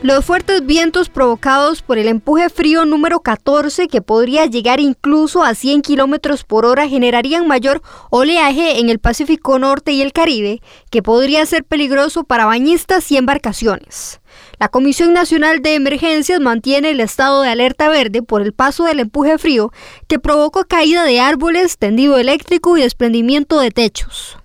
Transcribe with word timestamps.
Los 0.00 0.24
fuertes 0.24 0.64
vientos 0.64 1.08
provocados 1.08 1.82
por 1.82 1.98
el 1.98 2.06
empuje 2.06 2.48
frío 2.50 2.84
número 2.84 3.18
14, 3.18 3.88
que 3.88 4.00
podría 4.00 4.46
llegar 4.46 4.78
incluso 4.78 5.42
a 5.42 5.56
100 5.56 5.82
kilómetros 5.82 6.44
por 6.44 6.64
hora, 6.66 6.88
generarían 6.88 7.48
mayor 7.48 7.82
oleaje 8.08 8.78
en 8.78 8.90
el 8.90 9.00
Pacífico 9.00 9.58
Norte 9.58 9.90
y 9.90 10.00
el 10.00 10.12
Caribe, 10.12 10.62
que 10.90 11.02
podría 11.02 11.44
ser 11.46 11.64
peligroso 11.64 12.22
para 12.22 12.46
bañistas 12.46 13.10
y 13.10 13.16
embarcaciones. 13.16 14.20
La 14.60 14.68
Comisión 14.68 15.12
Nacional 15.12 15.62
de 15.62 15.74
Emergencias 15.74 16.38
mantiene 16.38 16.90
el 16.90 17.00
estado 17.00 17.42
de 17.42 17.48
alerta 17.48 17.88
verde 17.88 18.22
por 18.22 18.40
el 18.40 18.52
paso 18.52 18.84
del 18.84 19.00
empuje 19.00 19.36
frío 19.36 19.72
que 20.06 20.20
provocó 20.20 20.62
caída 20.62 21.02
de 21.02 21.18
árboles, 21.18 21.76
tendido 21.76 22.18
eléctrico 22.18 22.76
y 22.76 22.82
desprendimiento 22.82 23.58
de 23.58 23.72
techos. 23.72 24.38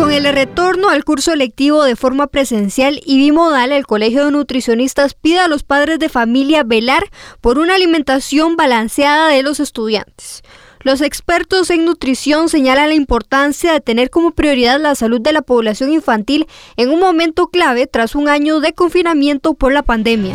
Con 0.00 0.12
el 0.12 0.24
retorno 0.32 0.88
al 0.88 1.04
curso 1.04 1.36
lectivo 1.36 1.84
de 1.84 1.94
forma 1.94 2.26
presencial 2.26 3.02
y 3.04 3.18
bimodal, 3.18 3.70
el 3.70 3.86
Colegio 3.86 4.24
de 4.24 4.30
Nutricionistas 4.30 5.12
pide 5.12 5.40
a 5.40 5.46
los 5.46 5.62
padres 5.62 5.98
de 5.98 6.08
familia 6.08 6.62
velar 6.64 7.04
por 7.42 7.58
una 7.58 7.74
alimentación 7.74 8.56
balanceada 8.56 9.28
de 9.28 9.42
los 9.42 9.60
estudiantes. 9.60 10.42
Los 10.80 11.02
expertos 11.02 11.68
en 11.68 11.84
nutrición 11.84 12.48
señalan 12.48 12.88
la 12.88 12.94
importancia 12.94 13.74
de 13.74 13.82
tener 13.82 14.08
como 14.08 14.30
prioridad 14.30 14.80
la 14.80 14.94
salud 14.94 15.20
de 15.20 15.34
la 15.34 15.42
población 15.42 15.92
infantil 15.92 16.46
en 16.78 16.88
un 16.88 16.98
momento 16.98 17.48
clave 17.48 17.86
tras 17.86 18.14
un 18.14 18.30
año 18.30 18.60
de 18.60 18.72
confinamiento 18.72 19.52
por 19.52 19.70
la 19.70 19.82
pandemia. 19.82 20.34